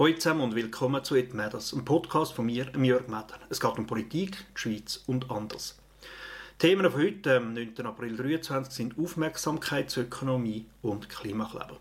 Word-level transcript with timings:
Hallo 0.00 0.14
zusammen 0.14 0.40
und 0.40 0.54
willkommen 0.54 1.04
zu 1.04 1.14
«It 1.14 1.34
Matters», 1.34 1.74
einem 1.74 1.84
Podcast 1.84 2.32
von 2.32 2.46
mir, 2.46 2.64
Jörg 2.74 3.06
Meder. 3.06 3.38
Es 3.50 3.60
geht 3.60 3.76
um 3.76 3.86
Politik, 3.86 4.46
die 4.56 4.58
Schweiz 4.58 5.02
und 5.06 5.30
anders. 5.30 5.78
Themen 6.58 6.90
von 6.90 7.02
heute, 7.02 7.36
am 7.36 7.52
9. 7.52 7.74
April 7.84 8.16
2023, 8.16 8.72
sind 8.72 8.98
Aufmerksamkeitsökonomie 8.98 10.64
und 10.80 11.10
Klimakleber. 11.10 11.76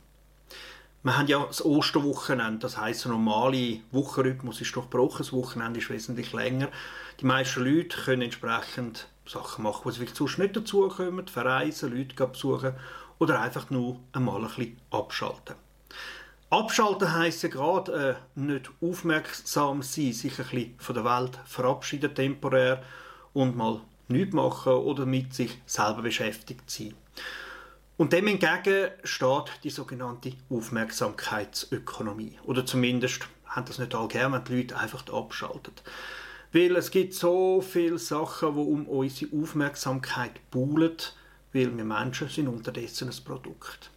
Wir 1.03 1.17
haben 1.17 1.27
ja 1.27 1.45
das 1.45 1.63
Osterwochenende, 1.63 2.59
das 2.59 2.77
heisst, 2.77 3.05
der 3.05 3.13
normale 3.13 3.79
Wochenrhythmus 3.93 4.59
ist 4.59 4.75
durchbrochen, 4.75 5.19
das 5.19 5.31
Wochenende 5.31 5.79
ist 5.79 5.89
wesentlich 5.89 6.33
länger. 6.33 6.67
Die 7.21 7.25
meisten 7.25 7.63
Leute 7.63 8.01
können 8.01 8.23
entsprechend 8.23 9.07
Sachen 9.25 9.63
machen, 9.63 9.83
die 9.85 9.91
sie 9.91 9.99
vielleicht 9.99 10.17
sonst 10.17 10.39
nicht 10.39 10.57
dazukommen, 10.57 11.25
verreisen, 11.29 11.95
Leute 11.95 12.27
besuchen 12.27 12.73
oder 13.17 13.39
einfach 13.39 13.69
nur 13.69 13.97
einmal 14.11 14.41
ein 14.41 14.47
bisschen 14.47 14.77
abschalten. 14.91 15.68
Abschalten 16.51 17.13
heisst 17.13 17.43
gerade 17.51 18.17
äh, 18.35 18.39
nicht 18.39 18.71
aufmerksam 18.81 19.83
sein, 19.83 20.13
sich 20.13 20.39
ein 20.39 20.45
bisschen 20.45 20.75
von 20.79 20.95
der 20.95 21.05
Welt 21.05 21.39
verabschieden 21.45 22.15
temporär 22.15 22.81
und 23.33 23.55
mal 23.55 23.81
nichts 24.07 24.33
machen 24.33 24.73
oder 24.73 25.05
mit 25.05 25.35
sich 25.35 25.61
selber 25.67 26.01
beschäftigt 26.01 26.69
sein. 26.71 26.95
Und 27.97 28.13
dem 28.13 28.25
entgegen 28.27 28.89
steht 29.03 29.51
die 29.63 29.69
sogenannte 29.69 30.31
Aufmerksamkeitsökonomie. 30.49 32.39
Oder 32.45 32.65
zumindest 32.65 33.27
haben 33.45 33.65
das 33.67 33.77
nicht 33.77 33.93
alle 33.93 34.07
gerne, 34.07 34.37
wenn 34.37 34.45
die 34.45 34.55
Leute 34.55 34.77
einfach 34.77 35.05
abschalten. 35.07 35.73
Weil 36.51 36.75
es 36.77 36.89
gibt 36.89 37.13
so 37.13 37.61
viele 37.61 37.99
Sachen, 37.99 38.55
die 38.55 38.61
um 38.61 38.87
unsere 38.87 39.39
Aufmerksamkeit 39.39 40.49
buhlen, 40.49 40.97
weil 41.53 41.77
wir 41.77 41.85
Menschen 41.85 42.29
sind 42.29 42.47
unterdessen 42.47 43.09
ein 43.09 43.23
Produkt. 43.23 43.91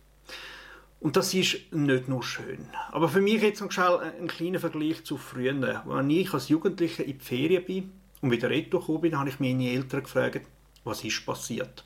Und 1.02 1.16
das 1.16 1.34
ist 1.34 1.72
nicht 1.72 2.08
nur 2.08 2.22
schön. 2.22 2.68
Aber 2.92 3.08
für 3.08 3.20
mich 3.20 3.42
jetzt 3.42 3.60
noch 3.60 3.72
schnell 3.72 3.98
ein 3.98 4.28
kleiner 4.28 4.60
Vergleich 4.60 5.02
zu 5.02 5.16
früher. 5.16 5.84
Als 5.84 6.06
ich 6.08 6.32
als 6.32 6.48
Jugendlicher 6.48 7.04
in 7.04 7.18
die 7.18 7.24
Ferien 7.24 7.64
bin 7.64 7.92
und 8.20 8.30
wieder 8.30 8.48
retour 8.48 9.00
bin, 9.00 9.18
habe 9.18 9.28
ich 9.28 9.40
meine 9.40 9.68
Eltern 9.68 10.04
gefragt, 10.04 10.46
was 10.84 11.02
ist 11.02 11.26
passiert. 11.26 11.84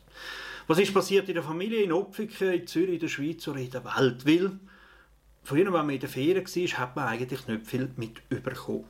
Was 0.67 0.79
ist 0.79 0.93
passiert 0.93 1.29
in 1.29 1.35
der 1.35 1.43
Familie, 1.43 1.83
in 1.83 1.93
Opfiken, 1.93 2.53
in 2.53 2.67
Zürich, 2.67 2.95
in 2.95 3.01
der 3.01 3.09
Schweiz 3.09 3.49
oder 3.49 3.59
in 3.59 3.71
der 3.71 3.85
Welt? 3.85 4.27
Weil 4.27 4.59
früher, 5.45 5.65
wenn 5.65 5.73
man 5.73 5.91
in 5.91 6.01
der 6.01 6.11
Ferien 6.11 6.45
war, 6.45 6.79
hat 6.79 6.97
man 6.97 7.09
eigentlich 7.09 7.47
nicht 7.47 7.67
viel 7.67 7.89
mit 7.97 8.21
überkommen 8.29 8.85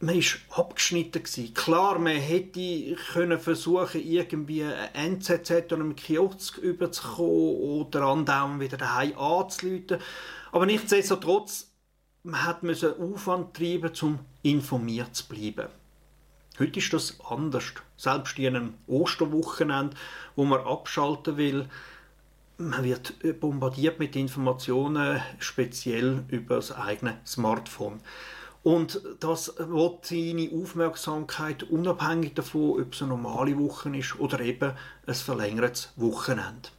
man 0.00 0.16
war 0.16 0.58
abgeschnitten. 0.58 1.22
Gewesen. 1.22 1.54
Klar, 1.54 1.98
man 1.98 2.16
hätte 2.16 2.96
können 3.12 3.38
versuchen 3.38 4.02
irgendwie 4.02 4.64
ein 4.64 5.20
NZZ 5.20 5.72
oder 5.72 5.76
einen 5.76 5.96
Kiosk 5.96 6.58
überzukommen 6.58 7.56
oder 7.56 8.02
andauernd 8.02 8.60
wieder 8.60 8.76
daheim 8.76 9.18
anzuleiten. 9.18 9.98
Aber 10.52 10.66
nichtsdestotrotz, 10.66 11.70
man 12.22 12.44
hat 12.44 12.62
müssen 12.62 12.94
Aufwand 13.00 13.54
treiben, 13.54 13.92
um 14.02 14.18
informiert 14.42 15.14
zu 15.14 15.26
bleiben. 15.28 15.68
Heute 16.58 16.78
ist 16.78 16.92
das 16.92 17.18
anders. 17.28 17.64
Selbst 17.96 18.38
in 18.38 18.56
einem 18.56 18.74
Osterwochenende, 18.86 19.96
wo 20.36 20.44
man 20.44 20.60
abschalten 20.60 21.36
will, 21.36 21.68
man 22.58 22.84
wird 22.84 23.14
bombardiert 23.40 23.98
mit 23.98 24.16
Informationen, 24.16 25.20
speziell 25.38 26.24
über 26.28 26.56
das 26.56 26.72
eigene 26.72 27.20
Smartphone. 27.26 28.00
Und 28.66 29.00
das 29.20 29.54
will 29.58 29.92
seine 30.02 30.50
Aufmerksamkeit 30.52 31.62
unabhängig 31.62 32.34
davon, 32.34 32.82
ob 32.82 32.94
es 32.94 33.00
eine 33.00 33.10
normale 33.10 33.56
Woche 33.56 33.96
ist 33.96 34.18
oder 34.18 34.40
eben 34.40 34.72
ein 35.06 35.14
verlängertes 35.14 35.92
Wochenende. 35.94 36.70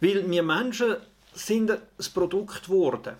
Weil 0.00 0.30
wir 0.30 0.44
Menschen 0.44 0.98
sind 1.34 1.72
ein 1.72 1.80
Produkt 2.14 2.66
geworden. 2.66 3.16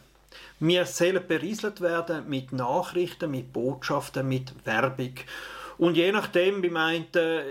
Wir 0.60 0.86
sollen 0.86 1.26
berieselt 1.26 1.80
werden 1.80 2.28
mit 2.28 2.52
Nachrichten, 2.52 3.32
mit 3.32 3.52
Botschaften, 3.52 4.28
mit 4.28 4.54
Werbung. 4.64 5.14
Und 5.76 5.96
je 5.96 6.12
nachdem, 6.12 6.62
wie 6.62 6.70
meint, 6.70 7.16
der 7.16 7.42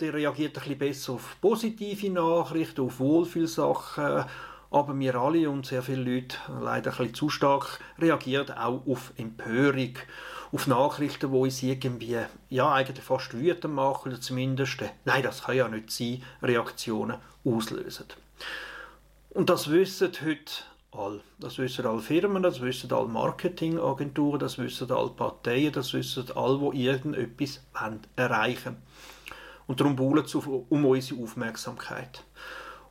reagiert 0.00 0.58
ein 0.58 0.62
bisschen 0.62 0.78
besser 0.78 1.12
auf 1.14 1.36
positive 1.40 2.08
Nachrichten, 2.08 2.82
auf 2.82 3.00
Wohlfühlsachen, 3.00 4.26
aber 4.70 4.98
wir 4.98 5.14
alle 5.14 5.48
und 5.48 5.66
sehr 5.66 5.82
viele 5.82 6.02
Leute 6.02 6.36
leider 6.60 6.90
ein 6.90 6.96
bisschen 6.96 7.14
zu 7.14 7.28
stark 7.30 7.80
reagieren 7.98 8.50
auch 8.52 8.86
auf 8.86 9.12
Empörung, 9.16 9.94
auf 10.52 10.66
Nachrichten, 10.66 11.30
wo 11.30 11.42
uns 11.42 11.62
irgendwie 11.62 12.18
ja 12.48 12.72
eigentlich 12.72 13.04
fast 13.04 13.34
wütend 13.34 13.74
machen 13.74 14.12
oder 14.12 14.20
zumindest, 14.20 14.82
äh, 14.82 14.90
nein, 15.04 15.22
das 15.22 15.44
kann 15.44 15.56
ja 15.56 15.68
nicht 15.68 15.90
sein, 15.90 16.22
Reaktionen 16.42 17.18
auslösen. 17.44 18.06
Und 19.30 19.50
das 19.50 19.70
wissen 19.70 20.12
heute 20.24 20.52
alle. 20.90 21.20
Das 21.38 21.58
wissen 21.58 21.86
alle 21.86 22.00
Firmen, 22.00 22.42
das 22.42 22.60
wissen 22.60 22.92
alle 22.92 23.08
Marketingagenturen, 23.08 24.40
das 24.40 24.58
wissen 24.58 24.90
alle 24.90 25.10
Parteien, 25.10 25.72
das 25.72 25.92
wissen 25.92 26.30
alle, 26.34 26.70
die 26.72 26.86
irgendetwas 26.86 27.60
erreichen 28.16 28.64
wollen. 28.64 28.82
Und 29.66 29.80
darum 29.80 29.96
buhlen 29.96 30.26
sie 30.26 30.38
um 30.38 30.84
unsere 30.86 31.22
Aufmerksamkeit. 31.22 32.24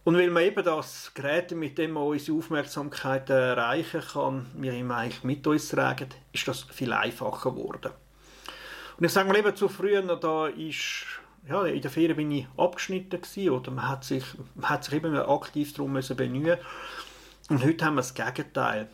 Und 0.07 0.17
weil 0.17 0.29
man 0.29 0.43
eben 0.43 0.63
das 0.63 1.11
Gerät, 1.13 1.51
mit 1.51 1.77
dem 1.77 1.91
man 1.91 2.03
unsere 2.03 2.37
Aufmerksamkeit 2.37 3.29
erreichen 3.29 3.99
kann, 3.99 4.45
wir 4.53 4.71
immer 4.71 4.95
eigentlich 4.95 5.25
mit 5.25 5.45
uns 5.45 5.67
tragen, 5.67 6.07
ist 6.31 6.47
das 6.47 6.61
viel 6.61 6.93
einfacher 6.93 7.51
geworden. 7.51 7.91
Und 8.97 9.03
ich 9.03 9.11
sage 9.11 9.27
mal 9.27 9.37
eben, 9.37 9.53
zu 9.53 9.67
früher, 9.67 10.01
da 10.01 10.47
ist, 10.47 11.07
ja, 11.49 11.65
in 11.65 11.81
der 11.81 11.91
Ferien 11.91 12.15
bin 12.15 12.31
ich 12.31 12.47
abgeschnitten 12.55 13.21
gewesen, 13.21 13.49
oder 13.49 13.69
man 13.69 13.89
hat 13.89 14.05
sich, 14.05 14.23
man 14.55 14.69
hat 14.69 14.85
sich 14.85 14.93
eben 14.93 15.13
aktiv 15.13 15.73
darum 15.73 15.91
müssen 15.91 16.15
bemühen. 16.15 16.57
Und 17.49 17.65
heute 17.65 17.83
haben 17.83 17.95
wir 17.95 18.01
das 18.01 18.13
Gegenteil. 18.13 18.87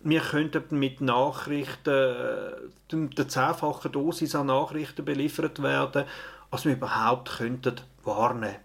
Wir 0.00 0.22
könnten 0.22 0.78
mit 0.78 1.02
Nachrichten, 1.02 2.54
der 2.90 3.28
zehnfachen 3.28 3.92
Dosis 3.92 4.34
an 4.34 4.46
Nachrichten 4.46 5.04
beliefert 5.04 5.62
werden, 5.62 6.06
als 6.50 6.64
wir 6.64 6.72
überhaupt 6.72 7.36
könnten 7.36 7.82
wahrnehmen 8.02 8.56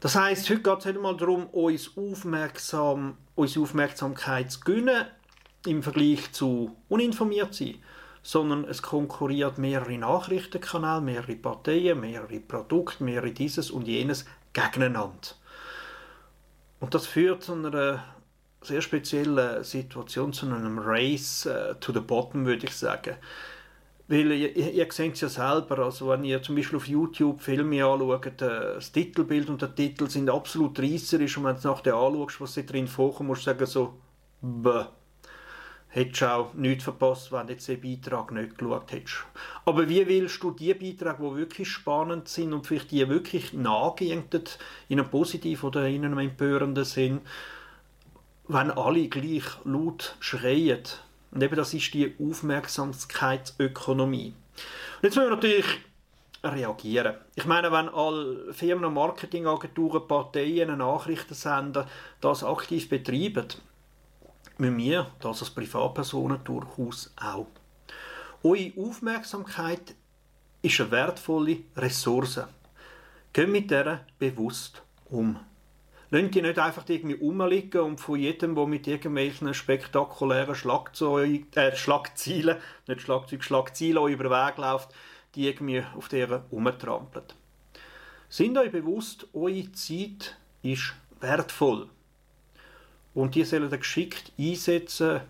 das 0.00 0.14
heißt, 0.14 0.48
heute 0.50 0.62
geht 0.62 0.78
es 0.78 0.84
nicht 0.84 0.96
einmal 0.96 1.16
darum, 1.16 1.46
uns 1.46 1.92
aufmerksam, 1.96 3.16
unsere 3.34 3.64
Aufmerksamkeit 3.64 4.50
zu 4.50 4.60
gewinnen 4.60 5.06
im 5.66 5.82
Vergleich 5.82 6.32
zu 6.32 6.76
uninformiert 6.88 7.54
sein, 7.54 7.76
sondern 8.22 8.64
es 8.64 8.82
konkurriert 8.82 9.58
mehrere 9.58 9.98
Nachrichtenkanäle, 9.98 11.00
mehrere 11.00 11.36
Parteien, 11.36 12.00
mehrere 12.00 12.40
Produkte, 12.40 13.04
mehrere 13.04 13.32
dieses 13.32 13.70
und 13.70 13.86
jenes 13.86 14.26
gegeneinander. 14.52 15.34
Und 16.80 16.94
das 16.94 17.06
führt 17.06 17.42
zu 17.42 17.54
einer 17.54 18.04
sehr 18.62 18.82
speziellen 18.82 19.62
Situation, 19.64 20.32
zu 20.32 20.46
einem 20.46 20.78
Race 20.78 21.46
uh, 21.46 21.74
to 21.74 21.92
the 21.92 22.00
bottom, 22.00 22.44
würde 22.44 22.66
ich 22.66 22.74
sagen. 22.74 23.16
Weil 24.08 24.30
ihr, 24.30 24.56
ihr 24.56 24.92
seht 24.92 25.14
es 25.14 25.20
ja 25.20 25.28
selber, 25.28 25.80
also 25.80 26.08
wenn 26.08 26.22
ihr 26.22 26.40
zum 26.40 26.54
Beispiel 26.54 26.76
auf 26.76 26.86
YouTube 26.86 27.40
Filme 27.40 27.84
anschaut, 27.84 28.40
äh, 28.40 28.74
das 28.74 28.92
Titelbild 28.92 29.48
und 29.50 29.62
der 29.62 29.74
Titel 29.74 30.08
sind 30.08 30.30
absolut 30.30 30.78
reisserisch 30.78 31.36
und 31.36 31.44
wenn 31.44 31.60
du 31.60 31.68
nachher 31.68 31.94
anschaust, 31.94 32.40
was 32.40 32.54
da 32.54 32.62
drin 32.62 32.86
vorkommt, 32.86 33.28
musst 33.28 33.42
du 33.42 33.50
sagen 33.50 33.66
so, 33.66 33.94
bäh. 34.40 34.84
Hättest 35.88 36.20
du 36.20 36.30
auch 36.30 36.54
nichts 36.54 36.84
verpasst, 36.84 37.32
wenn 37.32 37.46
du 37.46 37.54
jetzt 37.54 37.68
den 37.68 37.80
Beitrag 37.80 38.30
nicht 38.30 38.58
geschaut 38.58 38.92
hättest. 38.92 39.24
Aber 39.64 39.88
wie 39.88 40.06
willst 40.06 40.42
du 40.42 40.50
die 40.50 40.74
Beiträge, 40.74 41.16
die 41.18 41.36
wirklich 41.36 41.68
spannend 41.70 42.28
sind 42.28 42.52
und 42.52 42.66
vielleicht 42.66 42.90
die 42.90 43.08
wirklich 43.08 43.54
nahegehen, 43.54 44.24
in 44.88 45.00
einem 45.00 45.10
positiven 45.10 45.68
oder 45.68 45.88
in 45.88 46.04
einem 46.04 46.18
empörenden 46.18 46.84
Sinn, 46.84 47.22
wenn 48.46 48.70
alle 48.70 49.08
gleich 49.08 49.44
laut 49.64 50.16
schreien, 50.20 50.82
und 51.36 51.42
eben 51.42 51.54
das 51.54 51.74
ist 51.74 51.92
die 51.92 52.14
Aufmerksamkeitsökonomie. 52.18 54.28
Und 54.28 54.34
jetzt 55.02 55.16
müssen 55.16 55.28
wir 55.28 55.36
natürlich 55.36 55.66
reagieren. 56.42 57.16
Ich 57.34 57.44
meine, 57.44 57.70
wenn 57.70 57.90
alle 57.90 58.54
Firmen 58.54 58.86
und 58.86 58.94
Marketingagenturen, 58.94 60.08
Parteien, 60.08 60.78
Nachrichtensender 60.78 61.86
das 62.22 62.42
aktiv 62.42 62.88
betreiben, 62.88 63.48
müssen 64.56 64.78
wir 64.78 65.10
das 65.20 65.42
als 65.42 65.50
Privatpersonen 65.50 66.42
durchaus 66.42 67.12
auch. 67.16 67.48
Eure 68.42 68.72
Aufmerksamkeit 68.78 69.94
ist 70.62 70.80
eine 70.80 70.90
wertvolle 70.90 71.58
Ressource. 71.76 72.40
Geht 73.34 73.50
mit 73.50 73.70
der 73.70 74.06
bewusst 74.18 74.80
um. 75.10 75.38
Lassen 76.10 76.30
die 76.30 76.42
nicht 76.42 76.58
einfach 76.58 76.84
irgendwie 76.88 77.16
rumliegen 77.16 77.80
und 77.80 78.00
von 78.00 78.18
jedem, 78.18 78.54
der 78.54 78.66
mit 78.66 78.86
irgendwelchen 78.86 79.52
spektakulären 79.54 80.54
Schlagzeug, 80.54 81.44
äh, 81.56 81.74
Schlagzeilen, 81.74 82.58
nicht 82.86 83.00
Schlagzeug, 83.00 83.42
Schlagzeilen 83.42 84.08
über 84.08 84.24
den 84.24 84.32
Weg 84.32 84.56
läuft, 84.58 84.90
die 85.34 85.48
irgendwie 85.48 85.82
auf 85.96 86.08
deren 86.08 86.42
rumtrampelt. 86.52 87.34
Sind 88.28 88.56
euch 88.56 88.70
bewusst, 88.70 89.26
eure 89.32 89.70
Zeit 89.72 90.36
ist 90.62 90.94
wertvoll. 91.20 91.88
Und 93.14 93.34
die 93.34 93.44
sollen 93.44 93.70
ihr 93.70 93.78
geschickt 93.78 94.32
einsetzen, 94.38 95.20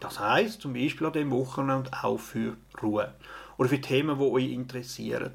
das 0.00 0.18
heißt 0.18 0.62
zum 0.62 0.72
Beispiel 0.72 1.06
an 1.06 1.12
dem 1.12 1.30
Wochenende 1.30 1.90
auch 2.02 2.18
für 2.18 2.56
Ruhe 2.82 3.14
oder 3.58 3.68
für 3.68 3.80
Themen, 3.80 4.18
die 4.18 4.24
euch 4.24 4.50
interessieren. 4.50 5.32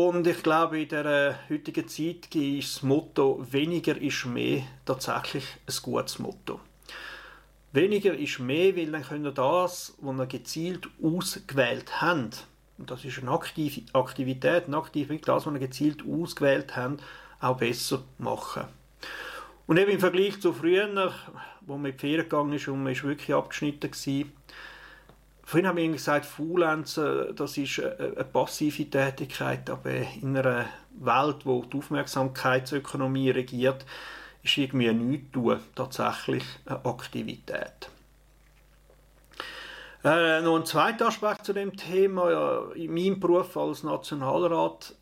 Und 0.00 0.28
ich 0.28 0.44
glaube, 0.44 0.80
in 0.80 0.88
der 0.88 1.40
heutigen 1.50 1.88
Zeit 1.88 2.32
ist 2.32 2.76
das 2.76 2.82
Motto 2.84 3.44
weniger 3.50 4.00
ist 4.00 4.26
mehr 4.26 4.62
tatsächlich 4.84 5.44
ein 5.66 5.74
gutes 5.82 6.20
Motto. 6.20 6.60
Weniger 7.72 8.14
ist 8.14 8.38
mehr, 8.38 8.76
weil 8.76 8.92
dann 8.92 9.02
können 9.02 9.34
das, 9.34 9.96
was 10.00 10.18
ihr 10.20 10.26
gezielt 10.26 10.88
ausgewählt 11.02 12.00
habt, 12.00 12.46
und 12.78 12.88
das 12.88 13.04
ist 13.04 13.18
eine 13.18 13.32
aktive 13.32 13.82
Aktivität, 13.92 14.68
eine 14.68 14.76
aktive, 14.76 15.18
das, 15.18 15.46
was 15.46 15.52
ihr 15.52 15.58
gezielt 15.58 16.04
ausgewählt 16.08 16.76
habt, 16.76 17.02
auch 17.40 17.56
besser 17.56 18.04
machen. 18.18 18.66
Und 19.66 19.78
eben 19.78 19.90
im 19.90 19.98
Vergleich 19.98 20.40
zu 20.40 20.52
früher, 20.52 21.12
wo 21.62 21.76
man 21.76 21.86
in 21.86 21.96
die 21.96 21.98
Ferien 21.98 22.22
gegangen 22.22 22.52
ist 22.52 22.68
und 22.68 22.84
man 22.84 22.92
ist 22.92 23.02
wirklich 23.02 23.34
abgeschnitten 23.34 23.90
war, 23.90 24.26
Vorhin 25.48 25.66
haben 25.66 25.78
wir 25.78 25.88
gesagt, 25.88 26.26
Faulenzen, 26.26 27.34
das 27.34 27.56
ist 27.56 27.80
eine 27.80 28.22
passive 28.22 28.84
Tätigkeit, 28.90 29.70
aber 29.70 29.92
in 30.20 30.36
einer 30.36 30.66
Welt, 30.90 31.46
wo 31.46 31.62
die 31.62 31.78
Aufmerksamkeitsökonomie 31.78 33.30
regiert, 33.30 33.86
ist 34.42 34.58
irgendwie 34.58 34.92
nichts 34.92 35.32
tun, 35.32 35.58
tatsächlich 35.74 36.44
eine 36.66 36.84
Aktivität. 36.84 37.88
Äh, 40.04 40.42
noch 40.42 40.56
ein 40.56 40.66
zweiter 40.66 41.06
Aspekt 41.06 41.46
zu 41.46 41.54
dem 41.54 41.74
Thema. 41.74 42.70
In 42.74 42.92
meinem 42.92 43.18
Beruf 43.18 43.56
als 43.56 43.84
Nationalrat 43.84 44.96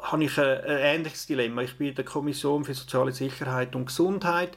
habe 0.00 0.22
ich 0.22 0.38
ein, 0.38 0.60
ein 0.60 0.78
ähnliches 0.78 1.26
Dilemma. 1.26 1.62
Ich 1.62 1.76
bin 1.76 1.88
in 1.88 1.96
der 1.96 2.04
Kommission 2.04 2.64
für 2.64 2.74
soziale 2.74 3.10
Sicherheit 3.10 3.74
und 3.74 3.86
Gesundheit. 3.86 4.56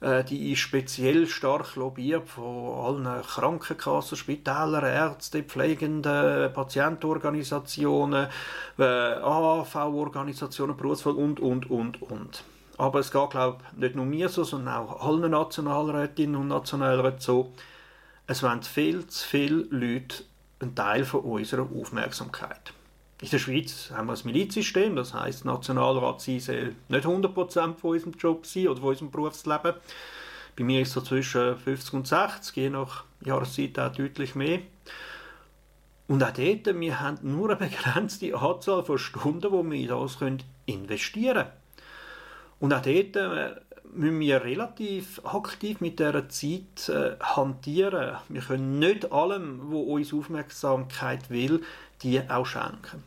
Äh, 0.00 0.24
die 0.24 0.52
ist 0.52 0.58
speziell 0.58 1.26
stark 1.26 1.76
lobbyiert 1.76 2.28
von 2.28 3.04
allen 3.06 3.22
Krankenkassen, 3.22 4.16
Spitäler, 4.16 4.82
Ärzte, 4.82 5.42
Pflegende, 5.42 6.50
Patientenorganisationen, 6.54 8.28
äh, 8.78 8.82
AHV-Organisationen, 8.82 10.76
Berufsvolk 10.76 11.16
und, 11.16 11.40
und, 11.40 11.70
und, 11.70 12.02
und. 12.02 12.44
Aber 12.76 12.98
es 12.98 13.12
geht, 13.12 13.30
glaube 13.30 13.58
ich, 13.72 13.78
nicht 13.78 13.94
nur 13.94 14.04
mir 14.04 14.28
so, 14.28 14.44
sondern 14.44 14.74
auch 14.74 15.06
allen 15.06 15.30
Nationalrätinnen 15.30 16.36
und 16.36 16.48
Nationalräten 16.48 17.20
so. 17.20 17.52
Es 18.26 18.42
wollen 18.42 18.62
viel 18.62 19.06
zu 19.06 19.28
viele 19.28 19.66
Leute 19.70 20.24
einen 20.60 20.74
Teil 20.74 21.04
von 21.04 21.20
unserer 21.20 21.68
Aufmerksamkeit. 21.78 22.72
In 23.20 23.30
der 23.30 23.38
Schweiz 23.38 23.90
haben 23.94 24.08
wir 24.08 24.14
ein 24.14 24.20
Milizsystem, 24.24 24.96
das 24.96 25.14
heißt 25.14 25.44
Nationalrat 25.44 26.20
sein 26.20 26.40
soll 26.40 26.74
nicht 26.88 27.06
100% 27.06 27.76
von 27.76 27.90
unserem 27.90 28.12
Job 28.14 28.44
sein 28.44 28.68
oder 28.68 28.80
von 28.80 28.90
unserem 28.90 29.10
Berufsleben. 29.10 29.74
Bei 30.56 30.64
mir 30.64 30.82
ist 30.82 30.96
es 30.96 31.04
zwischen 31.04 31.56
50 31.56 31.94
und 31.94 32.06
60, 32.06 32.56
je 32.56 32.70
nach 32.70 33.04
Jahreszeit 33.24 33.78
auch 33.78 33.92
deutlich 33.92 34.34
mehr. 34.34 34.60
Und 36.06 36.22
auch 36.22 36.32
dort, 36.32 36.80
wir 36.80 37.00
haben 37.00 37.18
nur 37.22 37.50
eine 37.50 37.56
begrenzte 37.56 38.36
Anzahl 38.36 38.84
von 38.84 38.98
Stunden, 38.98 39.40
die 39.40 39.70
wir 39.70 39.80
in 39.80 39.88
das 39.88 40.18
investieren 40.66 41.34
können. 41.34 41.50
Und 42.60 42.72
auch 42.72 42.82
dort 42.82 43.16
äh, 43.16 43.54
müssen 43.94 44.20
wir 44.20 44.44
relativ 44.44 45.20
aktiv 45.24 45.80
mit 45.80 45.98
dieser 45.98 46.28
Zeit 46.28 46.88
äh, 46.88 47.16
hantieren. 47.20 48.16
Wir 48.28 48.40
können 48.42 48.78
nicht 48.78 49.12
allem, 49.12 49.70
wo 49.70 49.80
uns 49.82 50.12
Aufmerksamkeit 50.12 51.30
will, 51.30 51.62
die 52.02 52.20
auch 52.28 52.46
schenken. 52.46 53.02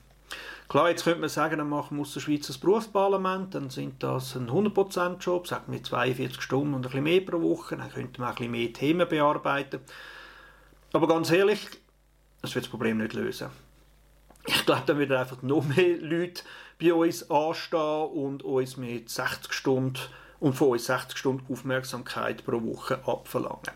Klar, 0.70 0.90
jetzt 0.90 1.06
könnte 1.06 1.22
man 1.22 1.30
sagen, 1.30 1.60
dann 1.60 1.70
machen 1.70 1.96
wir 1.96 2.02
aus 2.02 2.14
der 2.14 2.20
Schweiz 2.20 2.50
ein 2.50 2.60
Berufsparlament, 2.60 3.56
dann 3.56 3.70
sind 3.70 4.04
das 4.04 4.36
ein 4.36 4.50
100%-Job, 4.50 5.48
sagen 5.48 5.72
wir 5.72 5.82
42 5.82 6.42
Stunden 6.42 6.74
und 6.74 6.80
ein 6.80 6.82
bisschen 6.84 7.04
mehr 7.04 7.22
pro 7.22 7.42
Woche, 7.42 7.78
dann 7.78 7.90
könnte 7.90 8.20
man 8.20 8.32
ein 8.32 8.36
bisschen 8.36 8.52
mehr 8.52 8.74
Themen 8.74 9.08
bearbeiten. 9.08 9.80
Aber 10.92 11.08
ganz 11.08 11.32
ehrlich, 11.32 11.70
das 12.42 12.54
wird 12.54 12.66
das 12.66 12.70
Problem 12.70 12.98
nicht 12.98 13.14
lösen. 13.14 13.48
Ich 14.46 14.66
glaube, 14.66 14.84
dann 14.86 15.00
wird 15.00 15.12
einfach 15.12 15.42
noch 15.42 15.64
mehr 15.64 15.98
Leute 15.98 16.44
bei 16.82 16.94
uns 16.94 17.30
anstehen 17.30 18.10
und 18.10 18.44
uns 18.44 18.78
mit 18.78 19.10
60 19.10 19.54
Stunden 19.54 20.00
und 20.40 20.54
von 20.54 20.70
uns 20.70 20.86
60 20.86 21.18
Stunden 21.18 21.52
Aufmerksamkeit 21.52 22.46
pro 22.46 22.62
Woche 22.62 23.00
abverlangen. 23.06 23.72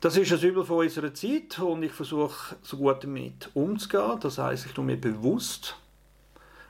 Das 0.00 0.14
ist 0.18 0.30
ein 0.30 0.40
Übel 0.40 0.62
von 0.62 0.78
unserer 0.78 1.14
Zeit 1.14 1.58
und 1.58 1.82
ich 1.82 1.92
versuche 1.92 2.56
so 2.60 2.76
gut 2.76 3.02
damit 3.02 3.50
umzugehen. 3.54 4.20
Das 4.20 4.36
heißt, 4.36 4.66
ich 4.66 4.72
tue 4.72 4.84
mir 4.84 5.00
bewusst 5.00 5.74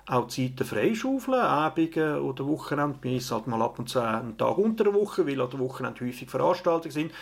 auch 0.06 0.28
Zeiten 0.28 0.64
freischaufeln, 0.64 1.40
Abende 1.40 2.22
oder 2.22 2.46
Wochenende. 2.46 2.98
Bei 3.02 3.14
uns 3.14 3.32
halt 3.32 3.48
mal 3.48 3.60
ab 3.62 3.80
und 3.80 3.88
zu 3.88 4.00
einen 4.00 4.38
Tag 4.38 4.56
unter 4.58 4.84
der 4.84 4.94
Woche, 4.94 5.26
weil 5.26 5.40
an 5.40 5.50
der 5.50 5.58
Wochenende 5.58 6.04
häufig 6.04 6.30
Veranstaltungen 6.30 6.92
sind. 6.92 7.12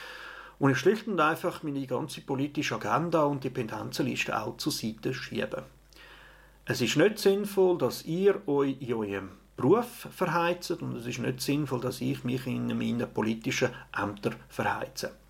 Und 0.59 0.73
ich 0.73 0.79
schlicht 0.79 1.09
und 1.09 1.19
einfach 1.19 1.63
meine 1.63 1.87
ganze 1.87 2.21
politische 2.21 2.75
Agenda 2.75 3.25
und 3.25 3.43
die 3.43 3.51
Pendenzenliste 3.51 4.39
auch 4.39 4.59
zur 4.59 4.73
Seite 4.73 5.15
schiebe. 5.15 5.65
Es 6.67 6.83
ist 6.83 6.97
nicht 6.97 7.19
sinnvoll, 7.19 7.79
dass 7.79 8.05
ihr 8.05 8.47
euch 8.47 8.77
in 8.81 8.95
eurem 8.95 9.31
Beruf 9.57 10.07
verheizt 10.15 10.71
und 10.83 10.97
es 10.97 11.07
ist 11.07 11.19
nicht 11.19 11.41
sinnvoll, 11.41 11.81
dass 11.81 12.03
ich 12.03 12.25
mich 12.25 12.47
in 12.47 12.67
meinen 12.67 13.11
politischen 13.13 13.71
Ämtern 13.97 14.37
verheize. 14.49 15.24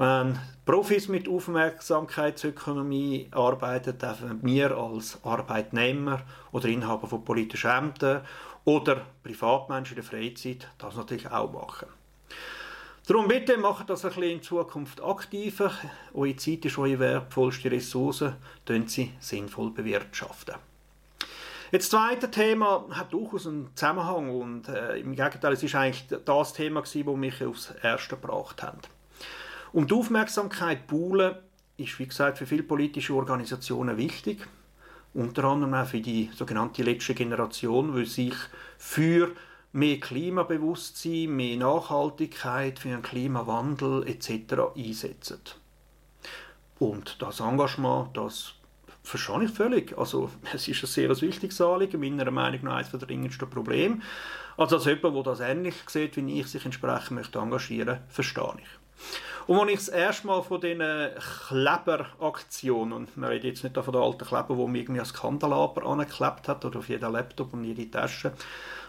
Wenn 0.00 0.38
Profis 0.64 1.08
mit 1.08 1.28
Aufmerksamkeitsökonomie 1.28 3.26
arbeiten, 3.32 3.98
dürfen 3.98 4.38
wir 4.42 4.76
als 4.76 5.18
Arbeitnehmer 5.24 6.20
oder 6.52 6.68
Inhaber 6.68 7.08
von 7.08 7.24
politischen 7.24 7.68
Ämtern 7.68 8.24
oder 8.64 9.04
Privatmenschen 9.24 9.96
in 9.96 10.04
der 10.04 10.08
Freizeit 10.08 10.68
das 10.78 10.94
natürlich 10.94 11.28
auch 11.28 11.52
machen. 11.52 11.88
Darum 13.08 13.26
bitte 13.26 13.58
macht 13.58 13.90
das 13.90 14.04
ein 14.04 14.12
bisschen 14.12 14.30
in 14.30 14.40
Zukunft 14.40 15.02
aktiver. 15.02 15.72
Eure 16.14 16.36
Zeit 16.36 16.64
ist 16.64 16.78
eure 16.78 17.00
wertvollste 17.00 17.68
Ressource, 17.68 18.22
können 18.66 18.86
sie 18.86 19.12
sinnvoll 19.18 19.72
bewirtschaften. 19.72 20.54
Jetzt 21.72 21.92
das 21.92 22.00
zweite 22.00 22.30
Thema 22.30 22.84
hat 22.90 23.12
durchaus 23.12 23.48
einen 23.48 23.74
Zusammenhang 23.74 24.30
und 24.30 24.68
äh, 24.68 24.98
im 24.98 25.16
Gegenteil, 25.16 25.54
es 25.54 25.64
ist 25.64 25.74
eigentlich 25.74 26.06
das 26.24 26.52
Thema 26.52 26.82
das 26.82 26.94
mich 26.94 27.42
aufs 27.42 27.74
Erste 27.82 28.10
gebracht 28.10 28.62
hat. 28.62 28.88
Um 29.72 29.86
die 29.86 29.94
Aufmerksamkeit 29.94 30.86
buhlen 30.86 31.36
ist, 31.76 31.98
wie 31.98 32.06
gesagt, 32.06 32.38
für 32.38 32.46
viele 32.46 32.62
politische 32.62 33.14
Organisationen 33.14 33.96
wichtig. 33.96 34.46
Unter 35.14 35.44
anderem 35.44 35.74
auch 35.74 35.86
für 35.86 36.00
die 36.00 36.30
sogenannte 36.34 36.82
letzte 36.82 37.14
Generation, 37.14 37.94
die 37.94 38.04
sich 38.04 38.34
für 38.76 39.32
mehr 39.72 40.00
Klimabewusstsein, 40.00 41.30
mehr 41.30 41.56
Nachhaltigkeit, 41.56 42.78
für 42.78 42.88
einen 42.88 43.02
Klimawandel 43.02 44.06
etc. 44.08 44.76
einsetzen. 44.76 45.40
Und 46.78 47.20
das 47.20 47.40
Engagement, 47.40 48.16
das 48.16 48.54
verstehe 49.02 49.44
ich 49.44 49.50
völlig. 49.50 49.96
Also 49.98 50.30
es 50.52 50.68
ist 50.68 50.82
ein 50.82 50.86
sehr 50.86 51.20
wichtiges 51.20 51.60
Anliegen, 51.60 52.00
meiner 52.00 52.30
Meinung 52.30 52.64
nach 52.64 52.76
eines 52.76 52.90
der 52.90 53.00
dringendsten 53.00 53.50
Probleme. 53.50 54.00
Also 54.56 54.76
als 54.76 54.86
jemand, 54.86 55.14
der 55.16 55.22
das 55.22 55.40
ähnlich 55.40 55.74
sieht, 55.86 56.16
wie 56.16 56.40
ich 56.40 56.46
sich 56.48 56.64
entsprechend 56.64 57.12
möchte 57.12 57.38
engagieren, 57.38 58.00
verstehe 58.08 58.56
ich. 58.58 59.27
Und 59.48 59.60
als 59.60 59.70
ich 59.70 59.76
das 59.78 59.88
erste 59.88 60.26
Mal 60.26 60.42
von 60.42 60.60
diesen 60.60 60.82
Kleberaktionen, 61.48 62.92
und 62.92 63.16
man 63.16 63.30
redet 63.30 63.44
jetzt 63.44 63.64
nicht 63.64 63.74
von 63.74 63.92
den 63.94 64.02
alten 64.02 64.26
Kleber, 64.26 64.58
wo 64.58 64.66
man 64.66 64.76
irgendwie 64.76 65.00
als 65.00 65.14
Kandelaber 65.14 65.86
angeklebt 65.86 66.48
hat 66.48 66.66
oder 66.66 66.80
auf 66.80 66.88
jeden 66.90 67.10
Laptop 67.10 67.54
und 67.54 67.64
jede 67.64 67.90
Tasche, 67.90 68.34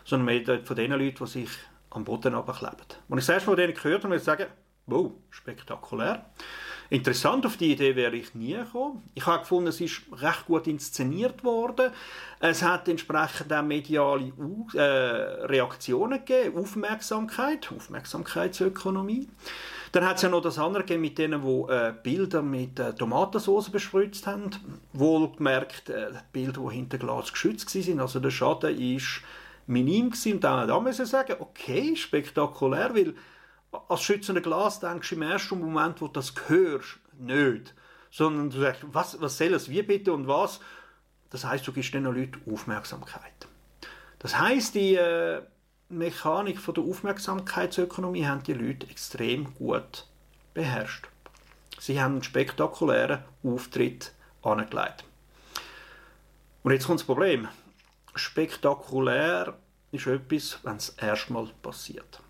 sondern 0.04 0.26
man 0.26 0.36
redet 0.36 0.68
von 0.68 0.76
den 0.76 0.92
Leuten, 0.92 1.24
die 1.24 1.28
sich 1.28 1.50
am 1.92 2.04
Boden 2.04 2.36
abkleben. 2.36 2.76
Als 2.78 2.90
ich 3.10 3.16
das 3.16 3.30
erste 3.30 3.50
Mal 3.50 3.56
von 3.56 3.56
denen 3.56 3.74
gehört 3.74 4.04
habe, 4.04 4.14
muss 4.14 4.22
ich 4.22 4.26
sagen, 4.26 4.48
wow, 4.88 5.14
spektakulär. 5.30 6.26
Interessant, 6.90 7.46
auf 7.46 7.56
die 7.56 7.72
Idee 7.72 7.96
wäre 7.96 8.18
ich 8.18 8.36
nie 8.36 8.56
gekommen. 8.56 9.04
Ich 9.14 9.26
habe 9.26 9.40
gefunden, 9.40 9.68
es 9.70 9.80
ist 9.80 10.02
recht 10.12 10.46
gut 10.46 10.68
inszeniert 10.68 11.42
worden. 11.46 11.92
Es 12.42 12.64
hat 12.64 12.90
entsprechend 12.90 13.54
auch 13.54 13.62
mediale 13.62 14.34
äh, 14.74 14.82
Reaktionen 15.46 16.20
gegeben, 16.26 16.58
Aufmerksamkeit, 16.58 17.72
Aufmerksamkeitsökonomie. 17.72 19.30
Dann 19.92 20.06
hat 20.06 20.18
es 20.18 20.22
ja 20.22 20.30
noch 20.30 20.42
das 20.42 20.60
andere 20.60 20.84
gegeben 20.84 21.02
mit 21.02 21.18
denen, 21.18 21.42
die 21.42 21.72
äh, 21.72 21.94
Bilder 22.04 22.42
mit 22.42 22.80
äh, 22.80 22.94
Tomatensauce 22.94 23.70
bespritzt 23.70 24.28
haben. 24.28 24.52
Wohlgemerkt, 24.94 25.90
äh, 25.90 26.12
Bilder, 26.32 26.62
die 26.70 26.76
hinter 26.76 26.98
Glas 26.98 27.32
geschützt 27.32 27.74
waren. 27.74 28.00
Also 28.00 28.20
der 28.20 28.30
Schaden 28.30 28.78
war 28.78 29.02
minim 29.68 30.12
gewesen. 30.12 30.34
Und 30.34 30.44
dann 30.44 30.68
da 30.68 30.80
müssen 30.80 31.06
sagen, 31.06 31.36
okay, 31.40 31.96
spektakulär, 31.96 32.94
weil 32.94 33.16
als 33.88 34.02
schützende 34.02 34.42
Glas 34.42 34.80
denkst 34.80 35.10
du 35.10 35.16
im 35.16 35.22
ersten 35.24 35.60
Moment, 35.60 36.02
wo 36.02 36.08
du 36.08 36.14
das 36.14 36.34
hörst, 36.48 37.00
nicht. 37.18 37.74
Sondern 38.12 38.50
du 38.50 38.60
sagst, 38.60 38.82
was, 38.92 39.22
was 39.22 39.38
soll 39.38 39.54
es, 39.54 39.70
wie 39.70 39.84
bitte 39.84 40.14
und 40.14 40.28
was? 40.28 40.60
Das 41.30 41.46
heißt, 41.46 41.68
du 41.68 41.72
gibst 41.72 41.94
den 41.94 42.06
Leuten 42.06 42.42
Aufmerksamkeit. 42.52 43.48
Das 44.18 44.38
heißt, 44.38 44.76
die 44.76 44.96
äh, 44.96 45.42
Mechanik 45.90 46.60
von 46.60 46.76
der 46.76 46.84
Aufmerksamkeitsökonomie 46.84 48.28
haben 48.28 48.44
die 48.44 48.54
Leute 48.54 48.88
extrem 48.88 49.56
gut 49.56 50.06
beherrscht. 50.54 51.08
Sie 51.80 52.00
haben 52.00 52.14
einen 52.14 52.24
spektakulären 52.24 53.24
Auftritt 53.44 54.14
angelegt. 54.44 55.04
Und 56.62 56.74
jetzt 56.74 56.86
kommt 56.86 57.00
das 57.00 57.08
Problem. 57.08 57.48
Spektakulär 58.14 59.58
ist 59.92 60.06
etwas, 60.06 60.60
wenn 60.62 60.76
es 60.76 60.90
erstmal 60.90 61.48
passiert. 61.64 62.22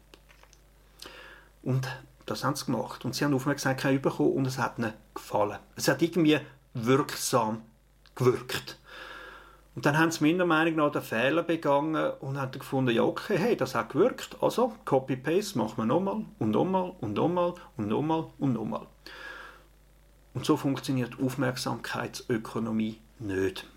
Und 1.61 1.85
das 2.25 2.45
haben 2.45 2.55
sie 2.55 2.65
gemacht. 2.65 3.03
Und 3.03 3.13
sie 3.13 3.25
haben 3.25 3.33
Aufmerksamkeit 3.33 4.01
bekommen 4.01 4.33
und 4.33 4.45
es 4.45 4.57
hat 4.57 4.77
ihnen 4.77 4.93
gefallen. 5.13 5.59
Es 5.75 5.89
hat 5.89 6.01
irgendwie 6.01 6.39
wirksam 6.73 7.63
gewirkt. 8.15 8.77
Und 9.79 9.85
dann 9.85 9.97
haben 9.97 10.11
sie 10.11 10.25
meiner 10.25 10.45
Meinung 10.45 10.75
nach 10.75 10.91
den 10.91 11.01
Fehler 11.01 11.41
begangen 11.41 12.11
und 12.19 12.37
haben 12.37 12.51
gefunden, 12.51 12.93
ja 12.93 13.03
okay, 13.03 13.37
hey, 13.37 13.55
das 13.55 13.75
hat 13.75 13.91
gewirkt, 13.93 14.35
also 14.41 14.73
Copy-Paste 14.83 15.57
machen 15.57 15.77
wir 15.77 15.85
nochmal 15.85 16.25
und 16.37 16.51
nochmal 16.51 16.91
und 16.99 17.13
nochmal 17.13 17.53
und 17.77 17.87
nochmal 17.87 18.25
und 18.39 18.51
nochmal. 18.51 18.87
Und 20.33 20.45
so 20.45 20.57
funktioniert 20.57 21.13
Aufmerksamkeitsökonomie 21.23 22.99
nicht. 23.19 23.67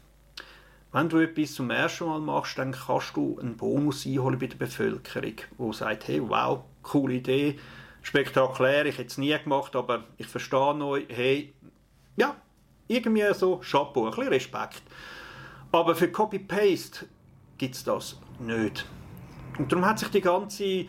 Wenn 0.91 1.09
du 1.09 1.21
etwas 1.21 1.55
zum 1.55 1.71
ersten 1.71 2.07
Mal 2.07 2.19
machst, 2.19 2.59
dann 2.59 2.73
kannst 2.73 3.17
du 3.17 3.39
einen 3.39 3.57
Bonus 3.57 4.05
einholen 4.05 4.41
bei 4.41 4.49
der 4.49 4.57
Bevölkerung, 4.57 5.37
wo 5.57 5.73
sagt, 5.73 6.09
hey, 6.09 6.21
wow, 6.21 6.65
coole 6.83 7.15
Idee, 7.15 7.61
spektakulär, 8.03 8.87
ich 8.87 8.99
hätte 8.99 9.07
es 9.07 9.19
nie 9.19 9.39
gemacht, 9.39 9.77
aber 9.77 10.03
ich 10.19 10.27
verstehe 10.27 10.85
euch, 10.85 11.05
hey, 11.11 11.53
ja, 12.17 12.35
irgendwie 12.89 13.33
so 13.35 13.59
Chapeau, 13.59 14.07
ein 14.07 14.11
bisschen 14.11 14.33
Respekt. 14.33 14.83
Aber 15.73 15.95
für 15.95 16.09
Copy-Paste 16.09 17.07
gibt 17.57 17.75
es 17.75 17.85
das 17.85 18.19
nicht. 18.39 18.87
Und 19.59 19.73
darum 19.73 19.87
hat 19.87 19.99
sich 19.99 20.09
die 20.09 20.21
ganze 20.21 20.87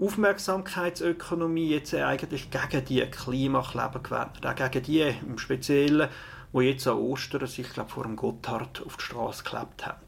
Aufmerksamkeitsökonomie 0.00 1.70
jetzt 1.70 1.94
eigentlich 1.94 2.50
gegen 2.50 2.84
die 2.84 3.02
Klimakleber 3.02 4.00
gewendet. 4.02 4.44
Auch 4.44 4.70
gegen 4.70 4.84
die 4.84 5.14
im 5.26 5.38
Speziellen, 5.38 6.08
die 6.52 6.60
jetzt 6.60 6.88
an 6.88 6.98
Ostern 6.98 7.46
sich 7.46 7.72
glaub, 7.72 7.90
vor 7.90 8.02
dem 8.02 8.16
Gotthard 8.16 8.82
auf 8.84 8.96
die 8.96 9.04
Straße 9.04 9.44
geklebt 9.44 9.86
haben. 9.86 10.00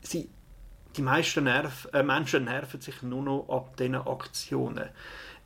Sie, 0.00 0.30
die 0.96 1.02
meisten 1.02 1.44
Nerv, 1.44 1.88
äh, 1.92 2.02
Menschen 2.02 2.44
nerven 2.44 2.80
sich 2.80 3.02
nur 3.02 3.22
noch 3.22 3.48
ab 3.48 3.76
diesen 3.76 3.96
Aktionen. 3.96 4.88